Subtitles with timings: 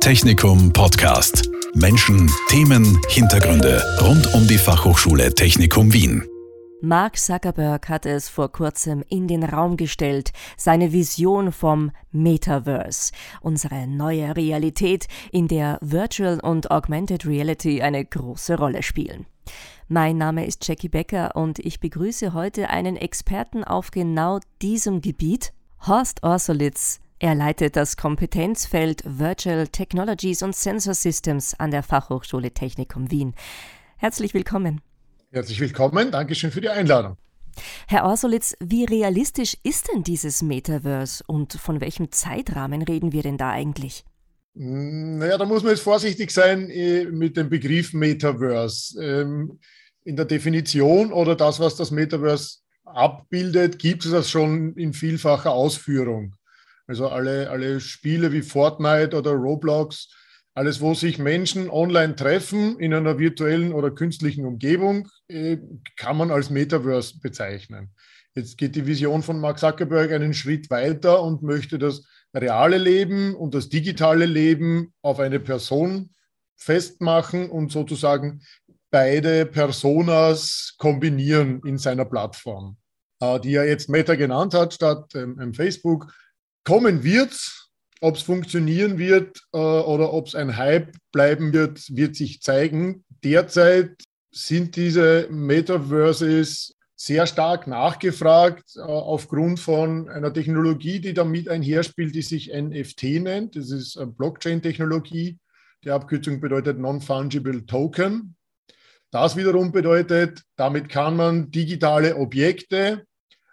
[0.00, 1.50] Technikum Podcast.
[1.74, 6.26] Menschen, Themen, Hintergründe rund um die Fachhochschule Technikum Wien.
[6.80, 13.86] Mark Zuckerberg hat es vor kurzem in den Raum gestellt, seine Vision vom Metaverse, unsere
[13.86, 19.26] neue Realität, in der Virtual und Augmented Reality eine große Rolle spielen.
[19.86, 25.52] Mein Name ist Jackie Becker und ich begrüße heute einen Experten auf genau diesem Gebiet,
[25.86, 27.00] Horst Orsolitz.
[27.22, 33.34] Er leitet das Kompetenzfeld Virtual Technologies und Sensor Systems an der Fachhochschule Technikum Wien.
[33.98, 34.80] Herzlich willkommen.
[35.30, 37.18] Herzlich willkommen, Dankeschön für die Einladung.
[37.86, 43.36] Herr Orsolitz, wie realistisch ist denn dieses Metaverse und von welchem Zeitrahmen reden wir denn
[43.36, 44.02] da eigentlich?
[44.54, 48.98] Naja, da muss man jetzt vorsichtig sein äh, mit dem Begriff Metaverse.
[48.98, 49.58] Ähm,
[50.04, 55.52] in der Definition oder das, was das Metaverse abbildet, gibt es das schon in vielfacher
[55.52, 56.34] Ausführung.
[56.90, 60.08] Also alle, alle Spiele wie Fortnite oder Roblox,
[60.54, 65.58] alles, wo sich Menschen online treffen in einer virtuellen oder künstlichen Umgebung, äh,
[65.96, 67.90] kann man als Metaverse bezeichnen.
[68.34, 73.36] Jetzt geht die Vision von Mark Zuckerberg einen Schritt weiter und möchte das reale Leben
[73.36, 76.10] und das digitale Leben auf eine Person
[76.56, 78.42] festmachen und sozusagen
[78.90, 82.78] beide Personas kombinieren in seiner Plattform,
[83.20, 86.12] äh, die er jetzt Meta genannt hat, statt ähm, Facebook.
[86.64, 87.34] Kommen wird,
[88.00, 93.04] ob es funktionieren wird äh, oder ob es ein Hype bleiben wird, wird sich zeigen.
[93.22, 93.92] Derzeit
[94.30, 102.22] sind diese Metaverses sehr stark nachgefragt äh, aufgrund von einer Technologie, die damit einherspielt, die
[102.22, 103.56] sich NFT nennt.
[103.56, 105.38] Das ist Blockchain-Technologie.
[105.84, 108.36] Die Abkürzung bedeutet Non-Fungible Token.
[109.10, 113.06] Das wiederum bedeutet, damit kann man digitale Objekte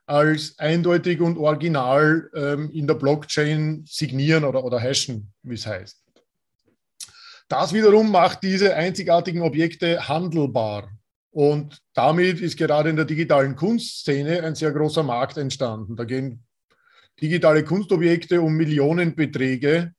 [0.07, 6.01] als eindeutig und original ähm, in der Blockchain signieren oder, oder hashen, wie es heißt.
[7.49, 10.89] Das wiederum macht diese einzigartigen Objekte handelbar.
[11.29, 15.95] Und damit ist gerade in der digitalen Kunstszene ein sehr großer Markt entstanden.
[15.95, 16.43] Da gehen
[17.21, 19.93] digitale Kunstobjekte um Millionenbeträge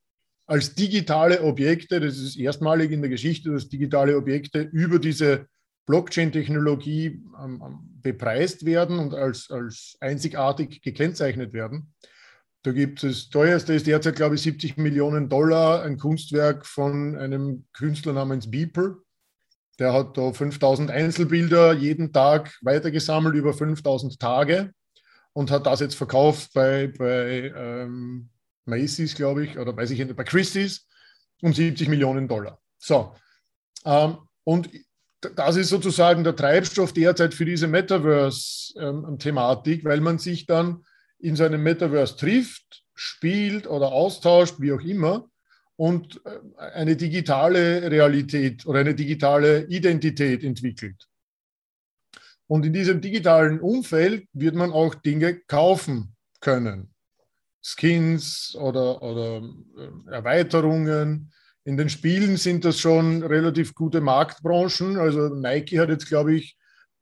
[0.46, 5.46] als digitale Objekte, das ist erstmalig in der Geschichte, dass digitale Objekte über diese
[5.88, 7.62] Blockchain-Technologie ähm,
[8.02, 11.94] bepreist werden und als, als einzigartig gekennzeichnet werden.
[12.62, 17.16] Da gibt es, das teuerste ist derzeit, glaube ich, 70 Millionen Dollar, ein Kunstwerk von
[17.16, 18.98] einem Künstler namens Beeple.
[19.78, 24.72] Der hat da 5000 Einzelbilder jeden Tag weitergesammelt über 5000 Tage
[25.32, 28.28] und hat das jetzt verkauft bei, bei ähm,
[28.66, 30.86] Macy's, glaube ich, oder weiß ich nicht, bei Christie's
[31.40, 32.60] um 70 Millionen Dollar.
[32.76, 33.14] So.
[33.86, 34.68] Ähm, und
[35.20, 40.84] das ist sozusagen der Treibstoff derzeit für diese Metaverse-Thematik, ähm, weil man sich dann
[41.18, 45.28] in seinem Metaverse trifft, spielt oder austauscht, wie auch immer,
[45.76, 46.38] und äh,
[46.72, 51.06] eine digitale Realität oder eine digitale Identität entwickelt.
[52.46, 56.94] Und in diesem digitalen Umfeld wird man auch Dinge kaufen können.
[57.60, 59.42] Skins oder, oder
[59.76, 61.32] äh, Erweiterungen.
[61.64, 64.96] In den Spielen sind das schon relativ gute Marktbranchen.
[64.96, 66.56] Also Nike hat jetzt, glaube ich,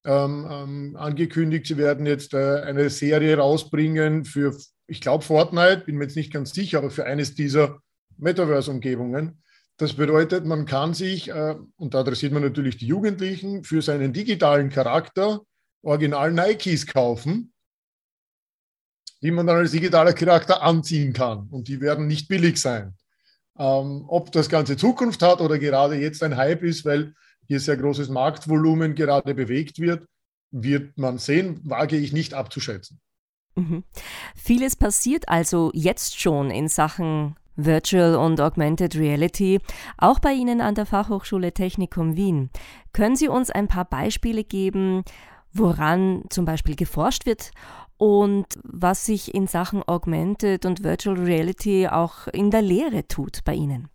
[0.04, 4.56] ähm, ähm, angekündigt, sie werden jetzt äh, eine Serie rausbringen für,
[4.86, 7.80] ich glaube, Fortnite, bin mir jetzt nicht ganz sicher, aber für eines dieser
[8.16, 9.42] Metaverse-Umgebungen.
[9.78, 14.12] Das bedeutet, man kann sich, äh, und da adressiert man natürlich die Jugendlichen, für seinen
[14.12, 15.40] digitalen Charakter
[15.82, 17.52] original Nikes kaufen
[19.22, 21.48] die man dann als digitaler Charakter anziehen kann.
[21.50, 22.94] Und die werden nicht billig sein.
[23.58, 27.14] Ähm, ob das Ganze Zukunft hat oder gerade jetzt ein Hype ist, weil
[27.46, 30.06] hier sehr großes Marktvolumen gerade bewegt wird,
[30.50, 33.00] wird man sehen, wage ich nicht abzuschätzen.
[33.54, 33.84] Mhm.
[34.34, 39.60] Vieles passiert also jetzt schon in Sachen Virtual und Augmented Reality,
[39.96, 42.50] auch bei Ihnen an der Fachhochschule Technikum Wien.
[42.92, 45.04] Können Sie uns ein paar Beispiele geben,
[45.52, 47.50] woran zum Beispiel geforscht wird
[47.98, 53.54] und was sich in Sachen Augmented und Virtual Reality auch in der Lehre tut bei
[53.54, 53.88] Ihnen.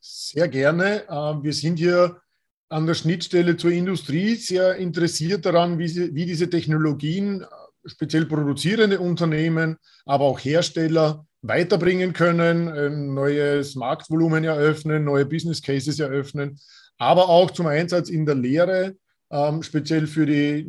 [0.00, 1.04] Sehr gerne.
[1.08, 2.20] Ähm, wir sind hier
[2.68, 7.44] an der Schnittstelle zur Industrie sehr interessiert daran, wie, wie diese Technologien,
[7.84, 15.98] speziell produzierende Unternehmen, aber auch Hersteller weiterbringen können, ein neues Marktvolumen eröffnen, neue Business Cases
[15.98, 16.58] eröffnen,
[16.98, 18.96] aber auch zum Einsatz in der Lehre,
[19.30, 20.66] ähm, speziell für die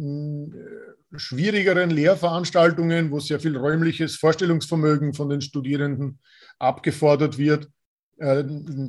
[1.15, 6.19] schwierigeren Lehrveranstaltungen, wo sehr viel räumliches Vorstellungsvermögen von den Studierenden
[6.59, 7.69] abgefordert wird,
[8.17, 8.43] äh,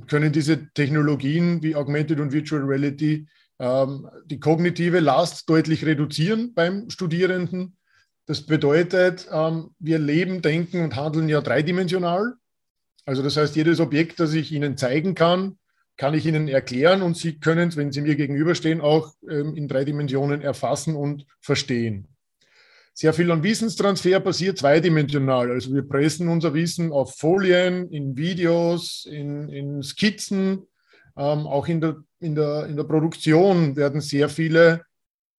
[0.06, 3.26] können diese Technologien wie Augmented und Virtual Reality
[3.58, 7.76] ähm, die kognitive Last deutlich reduzieren beim Studierenden.
[8.26, 12.34] Das bedeutet, ähm, wir leben, denken und handeln ja dreidimensional.
[13.04, 15.58] Also das heißt, jedes Objekt, das ich Ihnen zeigen kann,
[15.96, 19.68] kann ich Ihnen erklären und Sie können es, wenn Sie mir gegenüberstehen, auch ähm, in
[19.68, 22.08] drei Dimensionen erfassen und verstehen.
[22.94, 25.50] Sehr viel an Wissenstransfer passiert zweidimensional.
[25.50, 30.66] Also wir pressen unser Wissen auf Folien, in Videos, in, in Skizzen.
[31.16, 34.82] Ähm, auch in der, in, der, in der Produktion werden sehr viele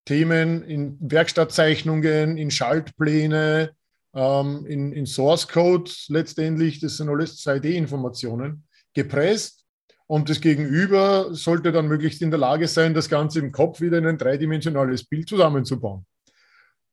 [0.06, 3.72] Themen in Werkstattzeichnungen, in Schaltpläne,
[4.14, 8.64] ähm, in, in Source Code letztendlich, das sind alles 2D-Informationen,
[8.94, 9.64] gepresst.
[10.06, 13.98] Und das Gegenüber sollte dann möglichst in der Lage sein, das Ganze im Kopf wieder
[13.98, 16.06] in ein dreidimensionales Bild zusammenzubauen.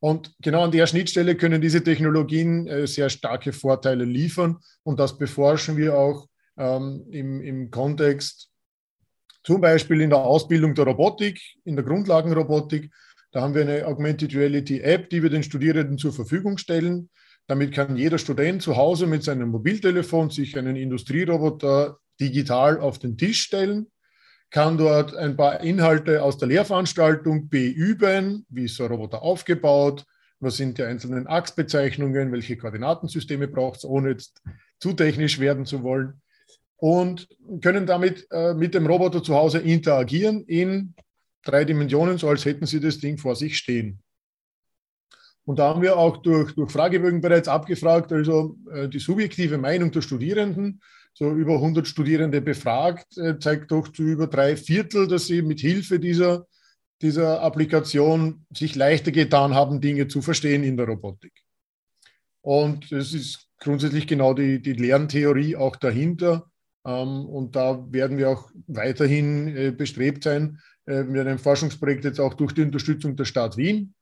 [0.00, 4.58] Und genau an der Schnittstelle können diese Technologien äh, sehr starke Vorteile liefern.
[4.82, 6.26] Und das beforschen wir auch
[6.56, 8.50] ähm, im, im Kontext
[9.42, 12.90] zum Beispiel in der Ausbildung der Robotik, in der Grundlagenrobotik.
[13.32, 17.10] Da haben wir eine Augmented Reality App, die wir den Studierenden zur Verfügung stellen.
[17.46, 23.16] Damit kann jeder Student zu Hause mit seinem Mobiltelefon sich einen Industrieroboter digital auf den
[23.16, 23.86] Tisch stellen,
[24.50, 30.04] kann dort ein paar Inhalte aus der Lehrveranstaltung beüben, wie ist so ein Roboter aufgebaut,
[30.40, 34.42] was sind die einzelnen Achsbezeichnungen, welche Koordinatensysteme braucht es, ohne jetzt
[34.78, 36.20] zu technisch werden zu wollen
[36.76, 37.28] und
[37.62, 40.94] können damit äh, mit dem Roboter zu Hause interagieren in
[41.44, 44.00] drei Dimensionen, so als hätten sie das Ding vor sich stehen.
[45.44, 49.90] Und da haben wir auch durch, durch Fragebögen bereits abgefragt, also äh, die subjektive Meinung
[49.90, 50.80] der Studierenden,
[51.12, 55.60] so über 100 Studierende befragt, äh, zeigt doch zu über drei Viertel, dass sie mit
[55.60, 56.46] Hilfe dieser,
[57.02, 61.32] dieser Applikation sich leichter getan haben, Dinge zu verstehen in der Robotik.
[62.42, 66.50] Und es ist grundsätzlich genau die, die Lerntheorie auch dahinter.
[66.84, 72.20] Ähm, und da werden wir auch weiterhin äh, bestrebt sein, äh, mit einem Forschungsprojekt jetzt
[72.20, 73.94] auch durch die Unterstützung der Stadt Wien.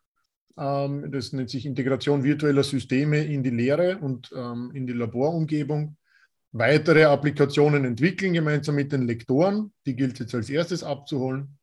[0.57, 5.97] Ähm, das nennt sich Integration virtueller Systeme in die Lehre und ähm, in die Laborumgebung.
[6.53, 9.73] Weitere Applikationen entwickeln gemeinsam mit den Lektoren.
[9.87, 11.59] Die gilt jetzt als erstes abzuholen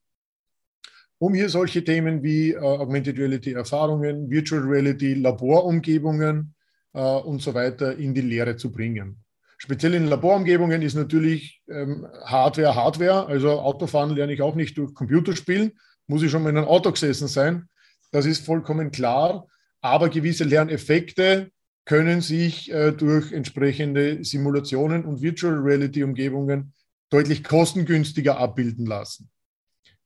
[1.18, 6.54] um hier solche Themen wie äh, Augmented Reality Erfahrungen, Virtual Reality Laborumgebungen
[6.94, 9.18] äh, und so weiter in die Lehre zu bringen.
[9.58, 13.26] Speziell in Laborumgebungen ist natürlich ähm, Hardware Hardware.
[13.28, 15.72] Also Autofahren lerne ich auch nicht durch Computerspielen,
[16.08, 17.70] muss ich schon mal in einem Auto gesessen sein.
[18.12, 19.48] Das ist vollkommen klar.
[19.82, 21.52] Aber gewisse Lerneffekte
[21.86, 26.74] können sich äh, durch entsprechende Simulationen und Virtual Reality Umgebungen
[27.10, 29.30] deutlich kostengünstiger abbilden lassen.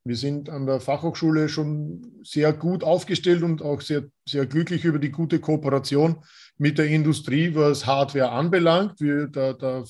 [0.04, 5.00] Wir sind an der Fachhochschule schon sehr gut aufgestellt und auch sehr, sehr glücklich über
[5.00, 6.24] die gute Kooperation
[6.58, 9.00] mit der Industrie, was Hardware anbelangt.
[9.00, 9.84] Wir, da, da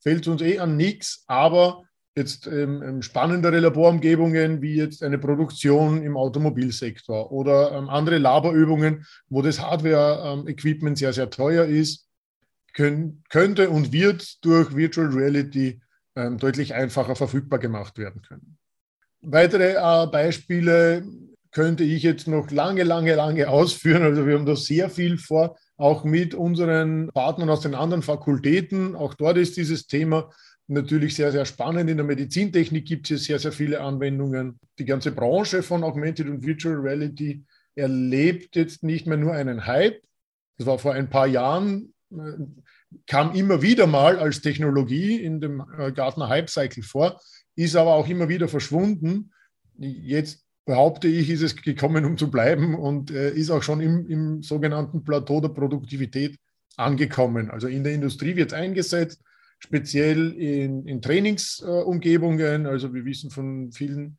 [0.00, 1.84] fällt uns eh an nichts, aber
[2.18, 9.06] jetzt ähm, ähm, spannendere Laborumgebungen wie jetzt eine Produktion im Automobilsektor oder ähm, andere Laborübungen,
[9.30, 12.06] wo das Hardware-Equipment ähm, sehr, sehr teuer ist,
[12.74, 15.80] können, könnte und wird durch Virtual Reality
[16.14, 18.58] ähm, deutlich einfacher verfügbar gemacht werden können.
[19.20, 21.04] Weitere äh, Beispiele
[21.50, 24.02] könnte ich jetzt noch lange, lange, lange ausführen.
[24.02, 28.94] Also wir haben da sehr viel vor, auch mit unseren Partnern aus den anderen Fakultäten.
[28.96, 30.30] Auch dort ist dieses Thema
[30.68, 31.90] natürlich sehr, sehr spannend.
[31.90, 34.58] In der Medizintechnik gibt es sehr, sehr viele Anwendungen.
[34.78, 37.44] Die ganze Branche von Augmented und Virtual Reality
[37.74, 40.00] erlebt jetzt nicht mehr nur einen Hype.
[40.58, 42.16] Das war vor ein paar Jahren, äh,
[43.06, 47.20] kam immer wieder mal als Technologie in dem äh, Gartner Hype Cycle vor,
[47.54, 49.32] ist aber auch immer wieder verschwunden.
[49.78, 54.06] Jetzt behaupte ich, ist es gekommen, um zu bleiben und äh, ist auch schon im,
[54.06, 56.36] im, sogenannten Plateau der Produktivität
[56.76, 57.50] angekommen.
[57.50, 59.22] Also in der Industrie wird es eingesetzt,
[59.58, 62.66] speziell in, in Trainingsumgebungen.
[62.66, 64.18] Äh, also wir wissen von vielen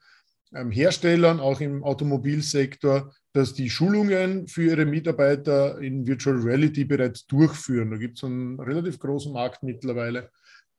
[0.54, 7.28] ähm, Herstellern, auch im Automobilsektor, dass die Schulungen für ihre Mitarbeiter in Virtual Reality bereits
[7.28, 7.92] durchführen.
[7.92, 10.32] Da gibt es einen relativ großen Markt mittlerweile,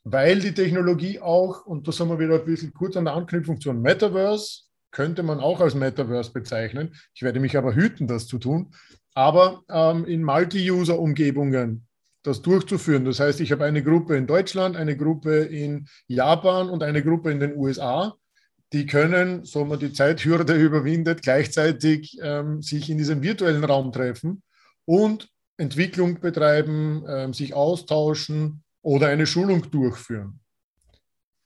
[0.03, 3.61] weil die Technologie auch, und da sind wir wieder ein bisschen kurz an der Anknüpfung
[3.61, 6.95] zum Metaverse, könnte man auch als Metaverse bezeichnen.
[7.15, 8.73] Ich werde mich aber hüten, das zu tun.
[9.15, 11.87] Aber ähm, in Multi-User-Umgebungen
[12.23, 13.05] das durchzuführen.
[13.05, 17.31] Das heißt, ich habe eine Gruppe in Deutschland, eine Gruppe in Japan und eine Gruppe
[17.31, 18.15] in den USA.
[18.73, 24.43] Die können, so man die Zeithürde überwindet, gleichzeitig ähm, sich in diesem virtuellen Raum treffen
[24.85, 30.41] und Entwicklung betreiben, ähm, sich austauschen oder eine Schulung durchführen.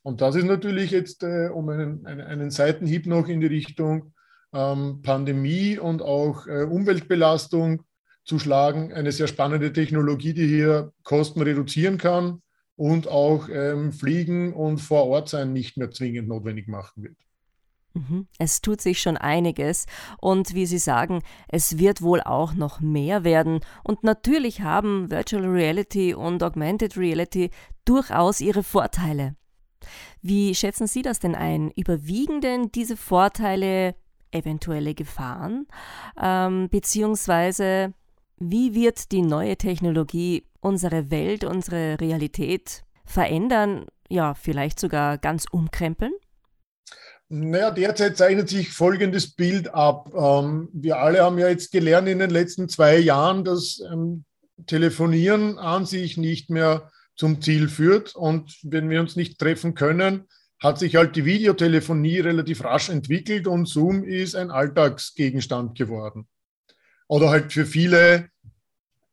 [0.02, 4.12] Und das ist natürlich jetzt, äh, um einen, einen, einen, Seitenhieb noch in die Richtung
[4.52, 7.82] ähm, Pandemie und auch äh, Umweltbelastung
[8.24, 12.42] zu schlagen, eine sehr spannende Technologie, die hier Kosten reduzieren kann
[12.76, 17.16] und auch ähm, Fliegen und vor Ort sein nicht mehr zwingend notwendig machen wird.
[17.94, 18.26] Mhm.
[18.38, 19.86] Es tut sich schon einiges
[20.18, 25.44] und wie Sie sagen, es wird wohl auch noch mehr werden und natürlich haben Virtual
[25.44, 27.50] Reality und Augmented Reality
[27.84, 29.36] durchaus ihre Vorteile.
[30.22, 31.70] Wie schätzen Sie das denn ein?
[31.76, 33.94] Überwiegen denn diese Vorteile
[34.32, 35.66] eventuelle Gefahren?
[36.20, 37.94] Ähm, beziehungsweise
[38.38, 46.12] wie wird die neue Technologie unsere Welt, unsere Realität verändern, ja, vielleicht sogar ganz umkrempeln?
[47.28, 50.12] Naja, derzeit zeichnet sich folgendes Bild ab.
[50.14, 54.24] Ähm, wir alle haben ja jetzt gelernt in den letzten zwei Jahren, dass ähm,
[54.66, 58.14] Telefonieren an sich nicht mehr zum Ziel führt.
[58.14, 60.24] Und wenn wir uns nicht treffen können,
[60.60, 66.26] hat sich halt die Videotelefonie relativ rasch entwickelt und Zoom ist ein Alltagsgegenstand geworden.
[67.14, 68.28] Oder halt für viele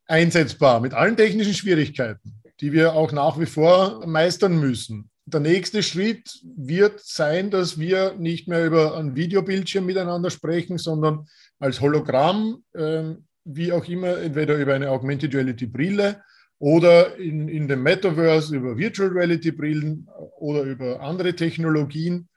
[0.08, 5.84] einsetzbar mit allen technischen Schwierigkeiten, die wir auch nach wie vor meistern müssen der nächste
[5.84, 11.28] Schritt wird sein, dass wir nicht mehr über ein Videobildschirm miteinander sprechen, sondern
[11.60, 16.22] als Hologramm, äh, wie auch immer, entweder über eine Augmented Reality Brille
[16.60, 20.08] oder in, in dem Metaverse über Virtual Reality Brillen
[20.40, 22.28] oder über andere Technologien,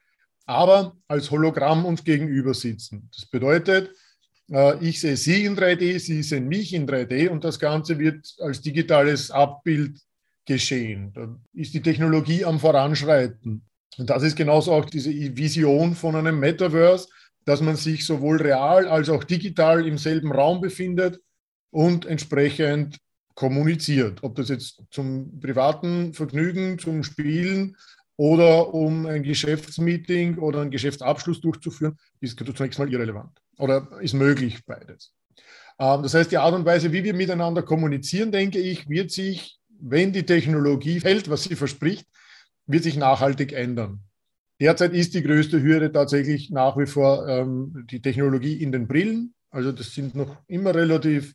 [0.47, 3.09] aber als Hologramm uns gegenüber sitzen.
[3.15, 3.91] Das bedeutet,
[4.81, 8.61] ich sehe Sie in 3D, Sie sehen mich in 3D und das Ganze wird als
[8.61, 9.99] digitales Abbild
[10.47, 11.13] geschehen.
[11.15, 13.63] Da ist die Technologie am Voranschreiten.
[13.97, 17.09] Und das ist genauso auch diese Vision von einem Metaverse,
[17.45, 21.21] dass man sich sowohl real als auch digital im selben Raum befindet
[21.71, 22.99] und entsprechend
[23.35, 24.23] kommuniziert.
[24.23, 27.77] Ob das jetzt zum privaten Vergnügen, zum Spielen
[28.17, 34.65] oder um ein Geschäftsmeeting oder einen Geschäftsabschluss durchzuführen, ist zunächst mal irrelevant oder ist möglich
[34.65, 35.13] beides.
[35.79, 39.59] Ähm, das heißt, die Art und Weise, wie wir miteinander kommunizieren, denke ich, wird sich
[39.81, 42.07] wenn die Technologie hält, was sie verspricht,
[42.67, 44.01] wird sich nachhaltig ändern.
[44.61, 49.35] Derzeit ist die größte Hürde tatsächlich nach wie vor ähm, die Technologie in den Brillen.
[49.51, 51.35] Also das sind noch immer relativ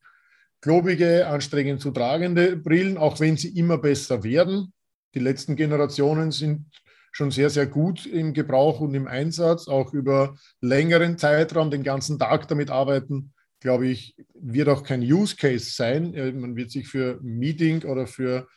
[0.62, 4.74] klobige, anstrengend zu tragende Brillen, auch wenn sie immer besser werden.
[5.14, 6.66] Die letzten Generationen sind
[7.12, 12.20] schon sehr, sehr gut im Gebrauch und im Einsatz, auch über längeren Zeitraum den ganzen
[12.20, 16.12] Tag damit arbeiten glaube ich, wird auch kein Use Case sein.
[16.40, 18.48] Man wird sich für Meeting oder für,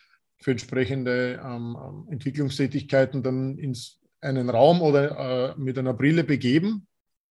[0.40, 3.76] für entsprechende ähm, ähm, Entwicklungstätigkeiten dann in
[4.21, 6.87] einen Raum oder äh, mit einer Brille begeben.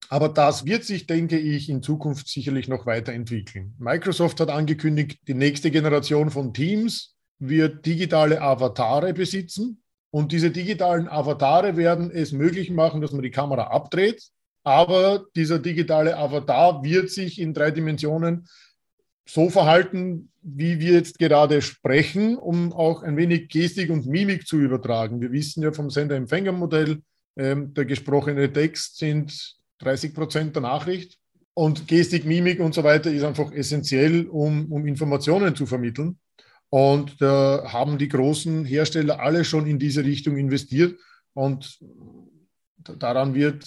[0.09, 3.75] Aber das wird sich, denke ich, in Zukunft sicherlich noch weiterentwickeln.
[3.79, 9.83] Microsoft hat angekündigt, die nächste Generation von Teams wird digitale Avatare besitzen.
[10.13, 14.31] Und diese digitalen Avatare werden es möglich machen, dass man die Kamera abdreht
[14.63, 18.47] aber dieser digitale Avatar wird sich in drei Dimensionen
[19.27, 24.59] so verhalten, wie wir jetzt gerade sprechen, um auch ein wenig Gestik und Mimik zu
[24.59, 25.21] übertragen.
[25.21, 27.03] Wir wissen ja vom Sender-Empfänger-Modell,
[27.37, 31.19] ähm, der gesprochene Text sind 30 Prozent der Nachricht.
[31.55, 36.19] Und Gestik, Mimik und so weiter ist einfach essentiell, um, um Informationen zu vermitteln.
[36.71, 40.99] Und da haben die großen Hersteller alle schon in diese Richtung investiert.
[41.35, 41.79] Und
[42.79, 43.65] daran wird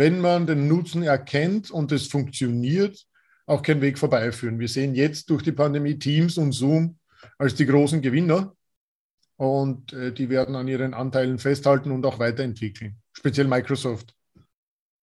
[0.00, 3.04] wenn man den Nutzen erkennt und es funktioniert,
[3.44, 4.58] auch kein Weg vorbeiführen.
[4.58, 6.98] Wir sehen jetzt durch die Pandemie Teams und Zoom
[7.36, 8.56] als die großen Gewinner
[9.36, 14.14] und äh, die werden an ihren Anteilen festhalten und auch weiterentwickeln, speziell Microsoft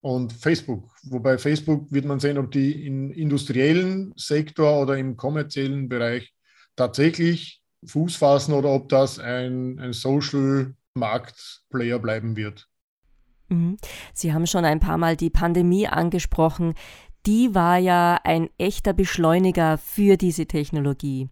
[0.02, 0.90] und Facebook.
[1.04, 6.34] Wobei Facebook wird man sehen, ob die im industriellen Sektor oder im kommerziellen Bereich
[6.78, 12.68] tatsächlich Fuß fassen oder ob das ein, ein Social-Markt-Player bleiben wird.
[13.50, 13.78] Mhm.
[14.14, 16.74] Sie haben schon ein paar Mal die Pandemie angesprochen.
[17.26, 21.30] Die war ja ein echter Beschleuniger für diese Technologie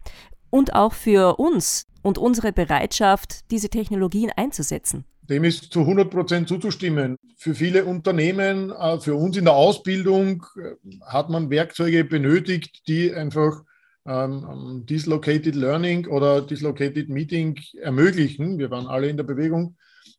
[0.50, 5.04] und auch für uns und unsere Bereitschaft, diese Technologien einzusetzen.
[5.22, 7.16] Dem ist zu 100 Prozent zuzustimmen.
[7.36, 13.12] Für viele Unternehmen, äh, für uns in der Ausbildung, äh, hat man Werkzeuge benötigt, die
[13.12, 13.64] einfach
[14.06, 18.58] ähm, Dislocated Learning oder Dislocated Meeting ermöglichen.
[18.58, 19.76] Wir waren alle in der Bewegung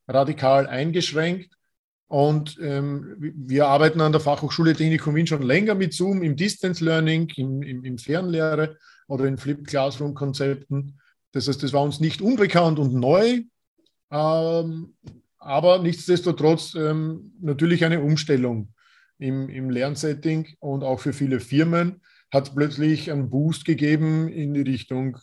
[0.08, 1.53] radikal eingeschränkt.
[2.10, 6.84] Und ähm, wir arbeiten an der Fachhochschule Technikum Wien schon länger mit Zoom im Distance
[6.84, 8.77] Learning, im, im, im Fernlehre
[9.08, 11.00] oder in Flipped Classroom Konzepten.
[11.34, 13.41] Das heißt, das war uns nicht unbekannt und neu,
[14.10, 14.96] ähm,
[15.38, 18.70] aber nichtsdestotrotz ähm, natürlich eine Umstellung
[19.20, 22.01] im, im Lernsetting und auch für viele Firmen
[22.32, 25.18] hat es plötzlich einen Boost gegeben in die Richtung.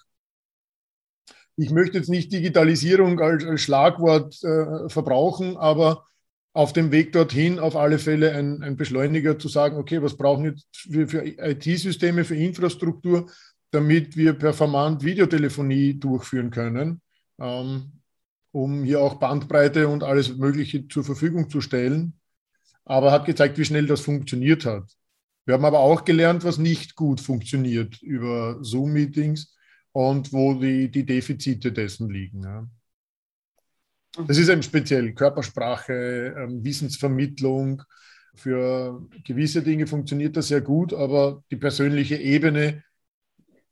[1.56, 6.04] Ich möchte jetzt nicht Digitalisierung als, als Schlagwort äh, verbrauchen, aber
[6.52, 10.44] auf dem Weg dorthin auf alle Fälle ein, ein Beschleuniger zu sagen, okay, was brauchen
[10.44, 13.28] wir jetzt für, für IT-Systeme, für Infrastruktur,
[13.72, 17.02] damit wir performant Videotelefonie durchführen können,
[17.40, 18.00] ähm,
[18.52, 22.14] um hier auch Bandbreite und alles Mögliche zur Verfügung zu stellen.
[22.84, 24.84] aber hat gezeigt, wie schnell das funktioniert hat.
[25.46, 29.54] Wir haben aber auch gelernt, was nicht gut funktioniert über Zoom-Meetings
[29.92, 32.42] und wo die, die Defizite dessen liegen.
[32.42, 32.66] Ja.
[34.26, 37.82] Das ist eben speziell Körpersprache, ähm, Wissensvermittlung.
[38.34, 42.82] Für gewisse Dinge funktioniert das sehr gut, aber die persönliche Ebene,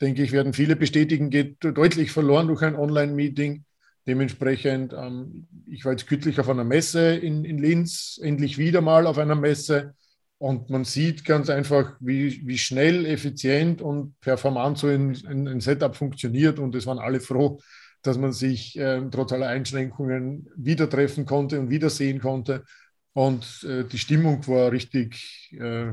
[0.00, 3.64] denke ich, werden viele bestätigen, geht deutlich verloren durch ein Online-Meeting.
[4.06, 9.06] Dementsprechend, ähm, ich war jetzt kürzlich auf einer Messe in, in Linz, endlich wieder mal
[9.06, 9.94] auf einer Messe.
[10.42, 15.60] Und man sieht ganz einfach, wie, wie schnell, effizient und performant so ein, ein, ein
[15.60, 16.58] Setup funktioniert.
[16.58, 17.60] Und es waren alle froh,
[18.02, 22.64] dass man sich äh, trotz aller Einschränkungen wieder treffen konnte und wiedersehen konnte.
[23.12, 25.92] Und äh, die Stimmung war richtig äh,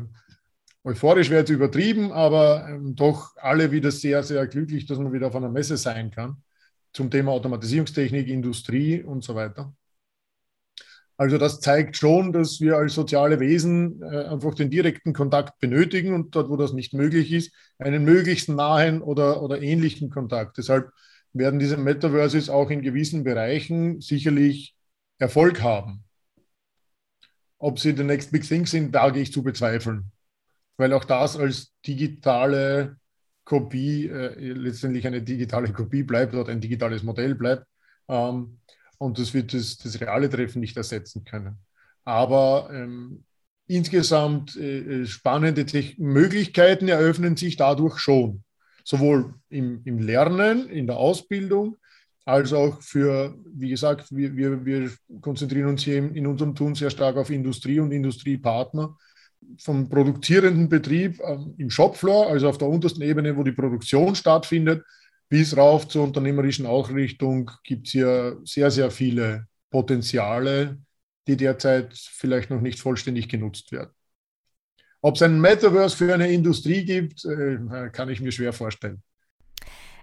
[0.84, 5.28] euphorisch, wäre jetzt übertrieben, aber ähm, doch alle wieder sehr, sehr glücklich, dass man wieder
[5.28, 6.42] auf einer Messe sein kann
[6.92, 9.72] zum Thema Automatisierungstechnik, Industrie und so weiter.
[11.20, 16.14] Also das zeigt schon, dass wir als soziale Wesen äh, einfach den direkten Kontakt benötigen
[16.14, 20.58] und dort, wo das nicht möglich ist, einen möglichst nahen oder, oder ähnlichen Kontakt.
[20.58, 20.94] Deshalb
[21.34, 24.78] werden diese Metaverses auch in gewissen Bereichen sicherlich
[25.18, 26.06] Erfolg haben.
[27.58, 30.14] Ob sie the next big thing sind, wage ich zu bezweifeln.
[30.78, 32.96] Weil auch das als digitale
[33.44, 37.66] Kopie äh, letztendlich eine digitale Kopie bleibt oder ein digitales Modell bleibt.
[38.08, 38.60] Ähm,
[39.00, 41.58] und das wird das, das, reale Treffen nicht ersetzen können.
[42.06, 43.24] Aber ähm,
[43.66, 48.44] insgesamt äh, spannende Te Möglichkeiten eröffnen sich dadurch schon.
[48.84, 51.78] Sowohl im, im, Lernen, in der Ausbildung,
[52.26, 54.92] als auch für, wie gesagt, wir, wir, wir
[55.22, 58.96] konzentrieren uns hier in, in unserem Tun sehr stark auf Industrie und Industriepartner
[59.58, 64.84] vom produzierenden Betrieb ähm, im Shopfloor, also auf der untersten Ebene, wo die Produktion stattfindet,
[65.30, 70.80] bis rauf zur unternehmerischen Ausrichtung gibt es hier sehr, sehr viele Potenziale,
[71.28, 73.92] die derzeit vielleicht noch nicht vollständig genutzt werden.
[75.02, 79.02] Ob es ein Metaverse für eine Industrie gibt, äh, kann ich mir schwer vorstellen.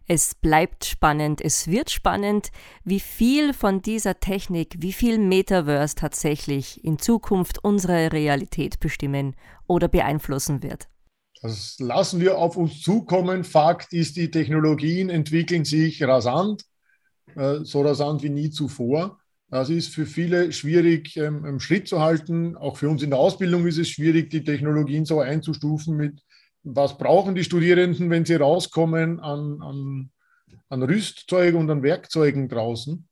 [0.09, 2.53] Es bleibt spannend, es wird spannend,
[2.85, 9.35] wie viel von dieser Technik, wie viel Metaverse tatsächlich in Zukunft unsere Realität bestimmen
[9.67, 10.89] oder beeinflussen wird.
[11.43, 13.45] Das lassen wir auf uns zukommen.
[13.45, 16.63] Fakt ist, die Technologien entwickeln sich rasant,
[17.35, 19.19] äh, so rasant wie nie zuvor.
[19.49, 22.57] Das ist für viele schwierig, ähm, Schritt zu halten.
[22.57, 26.21] Auch für uns in der Ausbildung ist es schwierig, die Technologien so einzustufen mit
[26.67, 30.11] was brauchen die Studierenden, wenn sie rauskommen an, an,
[30.69, 33.07] an Rüstzeug und an Werkzeugen draußen.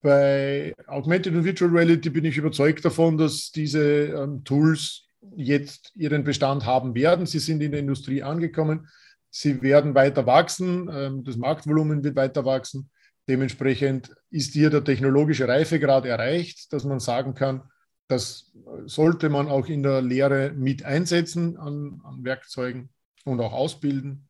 [0.00, 5.07] Bei Augmented und Virtual Reality bin ich überzeugt davon, dass diese ähm, Tools
[5.38, 7.24] jetzt ihren Bestand haben werden.
[7.26, 8.88] Sie sind in der Industrie angekommen.
[9.30, 10.90] Sie werden weiter wachsen.
[10.92, 12.90] Ähm, das Marktvolumen wird weiter wachsen.
[13.28, 17.62] Dementsprechend ist hier der technologische Reifegrad erreicht, dass man sagen kann,
[18.08, 18.52] das
[18.86, 22.88] sollte man auch in der Lehre mit einsetzen an, an Werkzeugen
[23.24, 24.28] und auch ausbilden.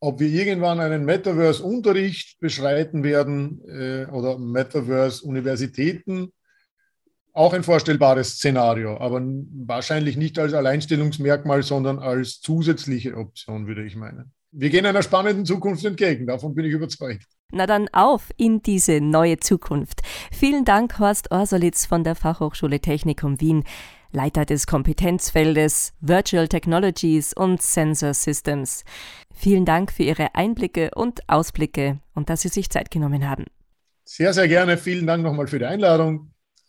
[0.00, 6.32] Ob wir irgendwann einen Metaverse-Unterricht beschreiten werden äh, oder Metaverse-Universitäten,
[7.32, 13.96] auch ein vorstellbares Szenario, aber wahrscheinlich nicht als Alleinstellungsmerkmal, sondern als zusätzliche Option, würde ich
[13.96, 14.32] meinen.
[14.52, 17.24] Wir gehen einer spannenden Zukunft entgegen, davon bin ich überzeugt.
[17.52, 20.02] Na dann auf in diese neue Zukunft.
[20.32, 23.64] Vielen Dank, Horst Orsolitz von der Fachhochschule Technikum Wien,
[24.12, 28.84] Leiter des Kompetenzfeldes Virtual Technologies und Sensor Systems.
[29.32, 33.46] Vielen Dank für Ihre Einblicke und Ausblicke und dass Sie sich Zeit genommen haben.
[34.04, 34.76] Sehr, sehr gerne.
[34.76, 36.32] Vielen Dank nochmal für die Einladung.